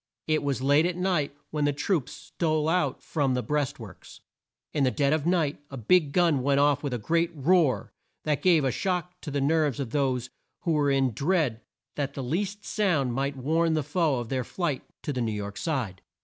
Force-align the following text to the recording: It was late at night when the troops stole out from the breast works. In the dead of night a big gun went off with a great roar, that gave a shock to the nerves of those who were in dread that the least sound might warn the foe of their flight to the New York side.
It 0.25 0.41
was 0.41 0.63
late 0.63 0.87
at 0.87 0.95
night 0.97 1.35
when 1.51 1.65
the 1.65 1.71
troops 1.73 2.11
stole 2.11 2.67
out 2.67 3.03
from 3.03 3.35
the 3.35 3.43
breast 3.43 3.79
works. 3.79 4.19
In 4.73 4.83
the 4.83 4.89
dead 4.89 5.13
of 5.13 5.27
night 5.27 5.59
a 5.69 5.77
big 5.77 6.11
gun 6.11 6.41
went 6.41 6.59
off 6.59 6.81
with 6.81 6.91
a 6.91 6.97
great 6.97 7.29
roar, 7.35 7.93
that 8.23 8.41
gave 8.41 8.65
a 8.65 8.71
shock 8.71 9.21
to 9.21 9.29
the 9.29 9.39
nerves 9.39 9.79
of 9.79 9.91
those 9.91 10.31
who 10.61 10.71
were 10.71 10.89
in 10.89 11.11
dread 11.13 11.61
that 11.97 12.15
the 12.15 12.23
least 12.23 12.65
sound 12.65 13.13
might 13.13 13.37
warn 13.37 13.75
the 13.75 13.83
foe 13.83 14.17
of 14.17 14.29
their 14.29 14.43
flight 14.43 14.81
to 15.03 15.13
the 15.13 15.21
New 15.21 15.33
York 15.33 15.55
side. 15.55 16.01